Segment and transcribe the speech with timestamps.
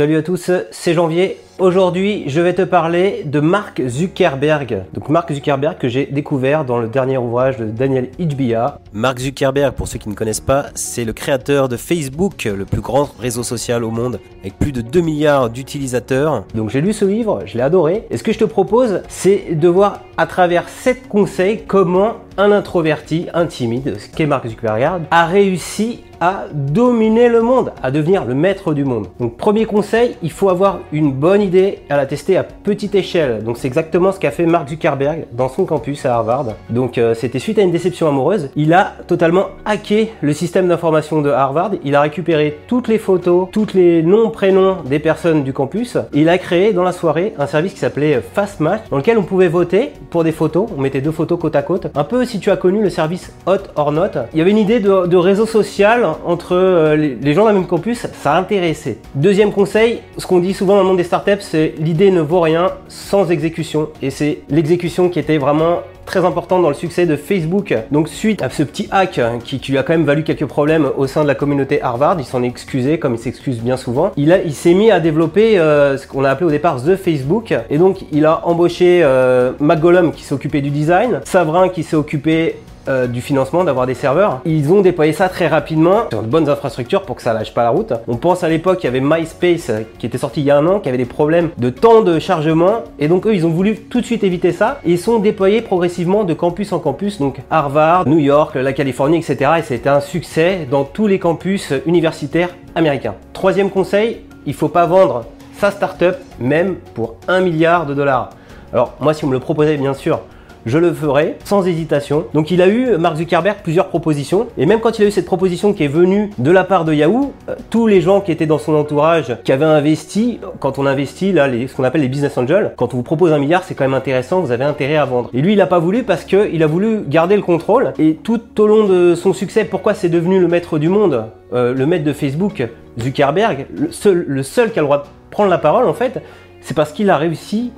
[0.00, 1.36] Salut à tous, c'est Janvier.
[1.58, 4.84] Aujourd'hui, je vais te parler de Mark Zuckerberg.
[4.94, 8.78] Donc Mark Zuckerberg que j'ai découvert dans le dernier ouvrage de Daniel Ijbia.
[8.94, 12.80] Mark Zuckerberg, pour ceux qui ne connaissent pas, c'est le créateur de Facebook, le plus
[12.80, 16.44] grand réseau social au monde, avec plus de 2 milliards d'utilisateurs.
[16.54, 18.06] Donc j'ai lu ce livre, je l'ai adoré.
[18.08, 22.52] Et ce que je te propose, c'est de voir à travers 7 conseils comment un
[22.52, 28.24] introverti, un timide, ce qu'est Mark Zuckerberg, a réussi à dominer le monde, à devenir
[28.24, 29.06] le maître du monde.
[29.18, 33.42] Donc premier conseil, il faut avoir une bonne idée à la tester à petite échelle.
[33.42, 36.46] Donc c'est exactement ce qu'a fait Mark Zuckerberg dans son campus à Harvard.
[36.68, 38.50] Donc euh, c'était suite à une déception amoureuse.
[38.54, 41.72] Il a totalement hacké le système d'information de Harvard.
[41.84, 45.96] Il a récupéré toutes les photos, tous les noms, prénoms des personnes du campus.
[46.12, 49.22] Il a créé dans la soirée un service qui s'appelait Fast Match dans lequel on
[49.22, 50.68] pouvait voter pour des photos.
[50.76, 51.86] On mettait deux photos côte à côte.
[51.94, 54.10] Un peu si tu as connu le service Hot or Not.
[54.34, 58.06] Il y avait une idée de réseau social entre euh, les gens d'un même campus,
[58.12, 58.98] ça a intéressé.
[59.14, 62.40] Deuxième conseil, ce qu'on dit souvent dans le monde des startups, c'est l'idée ne vaut
[62.40, 63.88] rien sans exécution.
[64.02, 65.80] Et c'est l'exécution qui était vraiment
[66.10, 67.72] très important dans le succès de Facebook.
[67.92, 71.06] Donc suite à ce petit hack qui, lui a quand même valu quelques problèmes au
[71.06, 74.10] sein de la communauté Harvard, il s'en est excusé comme il s'excuse bien souvent.
[74.16, 77.54] Il, s'est mis à développer euh, ce qu'on a appelé au départ The Facebook.
[77.70, 82.56] Et donc il a embauché euh, McGollum qui s'occupait du design, Savrin qui s'est occupé
[82.88, 84.40] euh, du financement, d'avoir des serveurs.
[84.44, 87.62] Ils ont déployé ça très rapidement sur de bonnes infrastructures pour que ça lâche pas
[87.62, 87.92] la route.
[88.08, 90.66] On pense à l'époque, il y avait MySpace qui était sorti il y a un
[90.66, 92.84] an, qui avait des problèmes de temps de chargement.
[92.98, 94.80] Et donc eux, ils ont voulu tout de suite éviter ça.
[94.84, 99.18] Et ils sont déployés progressivement de campus en campus, donc Harvard, New York, la Californie,
[99.18, 99.52] etc.
[99.58, 103.14] Et c'était un succès dans tous les campus universitaires américains.
[103.32, 105.24] Troisième conseil, il faut pas vendre
[105.58, 108.30] sa startup même pour un milliard de dollars.
[108.72, 110.20] Alors moi, si on me le proposait, bien sûr,
[110.66, 112.24] je le ferai sans hésitation.
[112.34, 114.48] Donc il a eu, Mark Zuckerberg, plusieurs propositions.
[114.58, 116.92] Et même quand il a eu cette proposition qui est venue de la part de
[116.92, 120.86] Yahoo, euh, tous les gens qui étaient dans son entourage, qui avaient investi, quand on
[120.86, 123.74] investit, là, ce qu'on appelle les business angels, quand on vous propose un milliard, c'est
[123.74, 125.30] quand même intéressant, vous avez intérêt à vendre.
[125.34, 127.92] Et lui, il n'a pas voulu parce qu'il a voulu garder le contrôle.
[127.98, 131.74] Et tout au long de son succès, pourquoi c'est devenu le maître du monde, euh,
[131.74, 132.66] le maître de Facebook,
[132.98, 136.22] Zuckerberg, le seul, le seul qui a le droit de prendre la parole, en fait,
[136.60, 137.72] c'est parce qu'il a réussi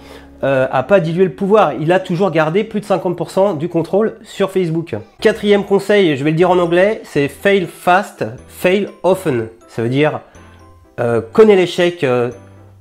[0.44, 1.74] euh, a pas dilué le pouvoir.
[1.80, 4.96] Il a toujours gardé plus de 50% du contrôle sur Facebook.
[5.20, 9.48] Quatrième conseil, je vais le dire en anglais, c'est fail fast, fail often.
[9.68, 10.20] Ça veut dire
[11.00, 12.30] euh, connais l'échec euh,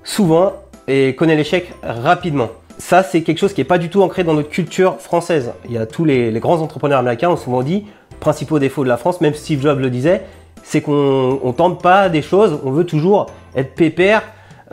[0.03, 0.53] souvent
[0.87, 2.49] et connais l'échec rapidement.
[2.79, 5.51] Ça, c'est quelque chose qui n'est pas du tout ancré dans notre culture française.
[5.65, 7.85] Il y a tous les, les grands entrepreneurs américains ont souvent dit,
[8.19, 10.23] principaux défauts de la France, même Steve Jobs le disait,
[10.63, 14.23] c'est qu'on ne tente pas des choses, on veut toujours être pépère,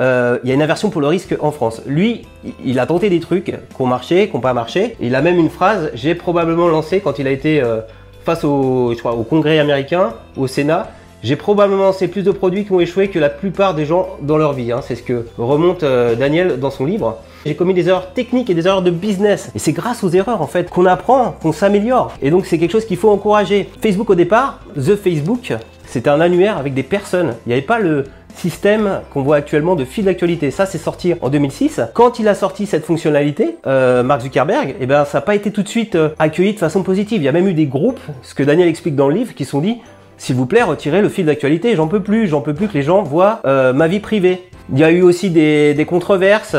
[0.01, 1.83] euh, il y a une aversion pour le risque en France.
[1.87, 2.23] Lui,
[2.65, 4.97] il a tenté des trucs qui ont marché, qui n'ont pas marché.
[5.01, 7.81] il a même une phrase, j'ai probablement lancé quand il a été euh,
[8.25, 10.91] face au, je crois, au Congrès américain, au Sénat.
[11.25, 14.39] J'ai probablement lancé plus de produits qui ont échoué que la plupart des gens dans
[14.39, 14.71] leur vie.
[14.71, 14.83] Hein.
[14.87, 17.19] C'est ce que remonte euh, Daniel dans son livre.
[17.45, 19.51] J'ai commis des erreurs techniques et des erreurs de business.
[19.57, 22.13] Et c'est grâce aux erreurs en fait qu'on apprend, qu'on s'améliore.
[22.23, 23.69] Et donc c'est quelque chose qu'il faut encourager.
[23.83, 25.53] Facebook au départ, The Facebook,
[25.87, 27.35] c'était un annuaire avec des personnes.
[27.47, 28.05] Il n'y avait pas le,
[28.39, 30.51] système qu'on voit actuellement de fil d'actualité.
[30.51, 31.81] Ça, c'est sorti en 2006.
[31.95, 35.51] Quand il a sorti cette fonctionnalité, euh, Mark Zuckerberg, eh ben, ça n'a pas été
[35.51, 37.21] tout de suite euh, accueilli de façon positive.
[37.21, 39.45] Il y a même eu des groupes, ce que Daniel explique dans le livre, qui
[39.45, 39.79] sont dit
[40.17, 42.83] s'il vous plaît, retirez le fil d'actualité, j'en peux plus, j'en peux plus que les
[42.83, 44.43] gens voient euh, ma vie privée.
[44.73, 46.57] Il y a eu aussi des, controverses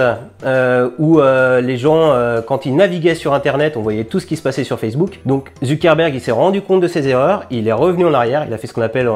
[0.97, 2.15] où les gens,
[2.47, 5.19] quand ils naviguaient sur Internet, on voyait tout ce qui se passait sur Facebook.
[5.27, 8.53] Donc Zuckerberg, il s'est rendu compte de ses erreurs, il est revenu en arrière, il
[8.53, 9.07] a fait ce qu'on appelle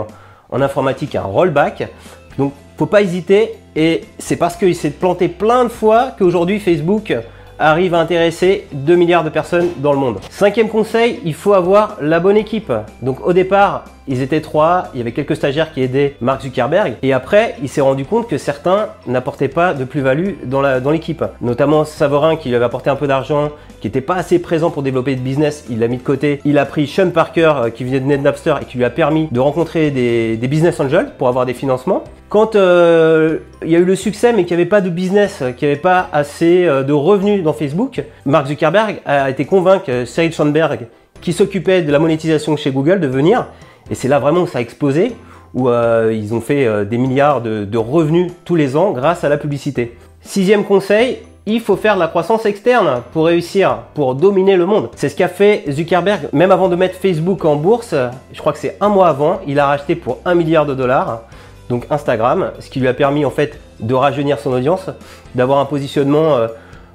[0.54, 1.90] en informatique un rollback.
[2.38, 3.54] Donc, faut pas hésiter.
[3.76, 7.14] Et c'est parce qu'il s'est planté plein de fois qu'aujourd'hui Facebook
[7.60, 10.20] arrive à intéresser 2 milliards de personnes dans le monde.
[10.30, 12.72] Cinquième conseil, il faut avoir la bonne équipe.
[13.02, 16.96] Donc au départ, ils étaient trois, il y avait quelques stagiaires qui aidaient Mark Zuckerberg,
[17.02, 21.24] et après, il s'est rendu compte que certains n'apportaient pas de plus-value dans l'équipe.
[21.42, 23.52] Notamment Savorin qui lui avait apporté un peu d'argent,
[23.84, 26.40] qui n'était pas assez présent pour développer de business, il l'a mis de côté.
[26.46, 29.28] Il a pris Sean Parker euh, qui venait de NetNapster et qui lui a permis
[29.30, 32.04] de rencontrer des, business angels pour avoir des financements.
[32.30, 35.44] Quand euh, il y a eu le succès mais qu'il n'y avait pas de business,
[35.58, 40.06] qu'il n'y avait pas assez euh, de revenus dans Facebook, Mark Zuckerberg a été convaincu
[40.06, 40.88] Cyril Schoenberg
[41.20, 43.48] qui s'occupait de la monétisation chez Google de venir
[43.90, 45.16] et c'est là vraiment où ça a explosé,
[45.54, 49.30] où euh, ils ont fait euh, des milliards de, revenus tous les ans grâce à
[49.30, 49.98] la publicité.
[50.22, 54.90] Sixième conseil, il faut faire de la croissance externe pour réussir, pour dominer le monde.
[54.96, 57.94] C'est ce qu'a fait Zuckerberg, même avant de mettre Facebook en bourse,
[58.32, 61.24] je crois que c'est un mois avant, il a racheté pour un milliard de dollars,
[61.70, 64.90] donc Instagram, ce qui lui a permis en fait de rajeunir son audience,
[65.36, 66.38] d'avoir un positionnement...
[66.38, 66.48] Euh,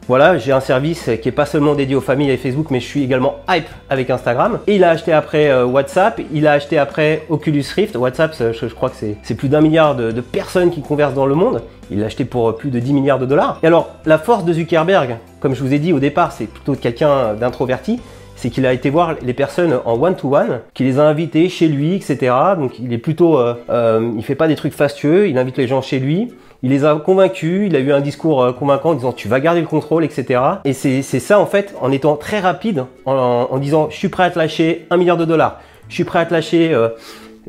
[0.08, 2.87] Voilà, j'ai un service qui est pas seulement dédié aux familles et Facebook, mais je
[2.87, 4.58] suis également hype avec Instagram.
[4.66, 7.94] Et il a acheté après euh, WhatsApp, il a acheté après Oculus Rift.
[7.94, 11.34] WhatsApp, je, crois que c'est plus d'un milliard de, de, personnes qui conversent dans le
[11.34, 11.60] monde.
[11.90, 13.58] Il l'a acheté pour plus de 10 milliards de dollars.
[13.62, 16.75] Et alors, la force de Zuckerberg, comme je vous ai dit au départ, c'est plutôt
[16.75, 18.00] quelqu'un d'introverti
[18.38, 21.96] c'est qu'il a été voir les personnes en one-to-one, qu'il les a invités chez lui,
[21.96, 22.32] etc.
[22.56, 25.67] Donc il est plutôt, euh, euh, il fait pas des trucs fastueux, il invite les
[25.67, 26.32] gens chez lui.
[26.62, 29.40] Il les a convaincus, il a eu un discours euh, convaincant en disant tu vas
[29.40, 30.40] garder le contrôle, etc.
[30.64, 34.31] Et c'est ça en fait, en étant très rapide, en, disant je suis prêt à
[34.31, 36.76] te lâcher un milliard de dollars, je suis prêt à te lâcher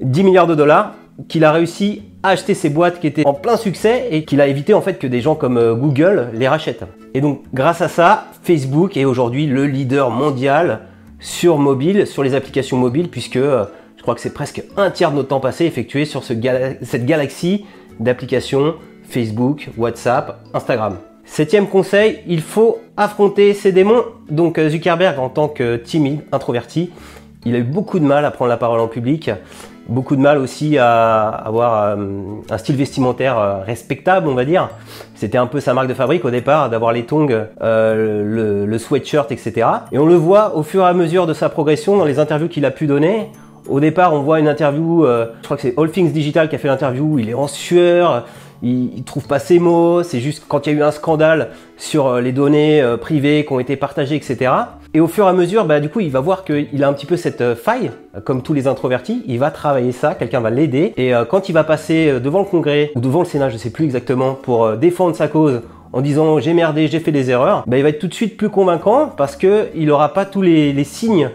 [0.01, 0.93] 10 milliards de dollars,
[1.27, 4.47] qu'il a réussi à acheter ces boîtes qui étaient en plein succès et qu'il a
[4.47, 6.83] évité en fait que des gens comme Google les rachètent.
[7.13, 10.81] Et donc grâce à ça, Facebook est aujourd'hui le leader mondial
[11.19, 13.65] sur mobile, sur les applications mobiles, puisque euh,
[13.97, 16.39] je crois que c'est presque un tiers de notre temps passé effectué sur cette
[17.05, 17.65] galaxie
[17.99, 20.97] d'applications Facebook, WhatsApp, Instagram.
[21.25, 24.03] Septième conseil, il faut affronter ses démons.
[24.29, 26.91] Donc euh, Zuckerberg, en tant que timide, introverti,
[27.45, 29.31] il a eu beaucoup de mal à prendre la parole en public
[29.89, 31.95] beaucoup de mal aussi à avoir euh,
[32.49, 34.69] un style vestimentaire euh, respectable, on va dire.
[35.15, 37.27] C'était un peu sa marque de fabrique au départ, d'avoir les tongs,
[37.61, 39.67] euh, le, sweatshirt, etc.
[39.91, 42.47] Et on le voit au fur et à mesure de sa progression dans les interviews
[42.47, 43.29] qu'il a pu donner.
[43.67, 46.57] Au départ, on voit une interview, je crois que c'est All Things Digital qui a
[46.57, 48.25] fait l'interview, il est en sueur,
[48.63, 51.49] il, il, trouve pas ses mots, c'est juste quand il y a eu un scandale
[51.77, 54.51] sur les données privées qui ont été partagées, etc.
[54.95, 56.93] Et au fur et à mesure, bah, du coup, il va voir qu'il a un
[56.93, 57.91] petit peu cette euh, faille,
[58.23, 59.23] comme tous les introvertis.
[59.27, 60.93] Il va travailler ça, quelqu'un va l'aider.
[60.97, 63.57] Et euh, quand il va passer euh, devant le Congrès ou devant le Sénat, je
[63.57, 65.61] sais plus exactement, pour défendre sa cause
[65.93, 68.35] en disant j'ai merdé, j'ai fait des erreurs, bah, il va être tout de suite
[68.35, 71.29] plus convaincant parce qu'il n'aura pas tous les, signes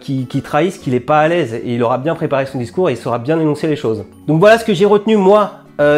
[0.00, 2.90] qui, qui, trahissent qu'il n'est pas à l'aise et il aura bien préparé son discours
[2.90, 4.04] et il saura bien énoncer les choses.
[4.26, 5.52] Donc voilà ce que j'ai retenu moi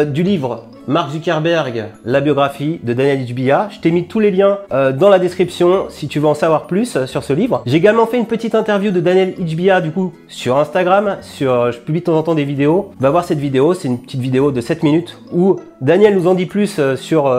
[0.07, 3.69] du livre Mark Zuckerberg, la biographie de Daniel Hbia.
[3.71, 6.67] Je t'ai mis tous les liens euh, dans la description si tu veux en savoir
[6.67, 7.63] plus euh, sur ce livre.
[7.65, 11.17] J'ai également fait une petite interview de Daniel Hbia du coup sur Instagram.
[11.21, 12.91] Sur, euh, je publie de temps en temps des vidéos.
[12.99, 16.33] Va voir cette vidéo, c'est une petite vidéo de 7 minutes où Daniel nous en
[16.33, 17.33] dit plus sur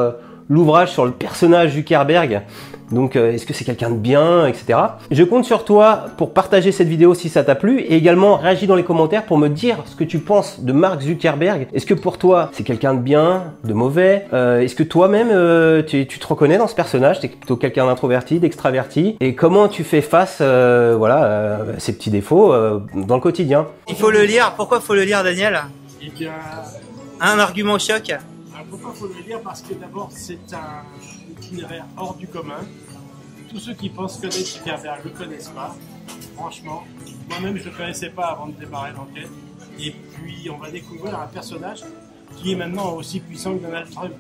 [0.49, 2.43] l'ouvrage, sur le personnage Zuckerberg.
[2.91, 4.79] Donc euh, est-ce que c'est quelqu'un de bien, etc.
[5.11, 8.67] Je compte sur toi pour partager cette vidéo si ça t'a plu et également réagis
[8.67, 11.69] dans les commentaires pour me dire ce que tu penses de Mark Zuckerberg.
[11.73, 14.27] Est-ce que pour toi c'est quelqu'un de bien, de mauvais?
[14.33, 17.21] Euh, Est-ce que toi-même euh, tu, te reconnais dans ce personnage?
[17.21, 19.17] T'es plutôt quelqu'un d'introverti, d'extraverti.
[19.21, 22.53] Et comment tu fais face voilà, à ces petits défauts
[22.95, 23.67] dans le quotidien?
[23.89, 24.55] Il faut le lire.
[24.57, 25.61] Pourquoi faut le lire Daniel?
[26.03, 26.33] Eh bien...
[27.21, 28.13] Un argument choc.
[28.71, 29.41] Pourquoi faut le lire?
[29.43, 30.83] Parce que d'abord c'est un
[31.97, 32.61] hors du commun.
[33.51, 35.77] Tous ceux qui pensent connaître Zuckerberg ne le connaissent pas.
[36.35, 36.83] Franchement,
[37.29, 39.31] moi-même je ne le connaissais pas avant de démarrer l'enquête.
[39.79, 41.83] Et puis on va découvrir un personnage
[42.37, 44.15] qui est maintenant aussi puissant que Donald Trump.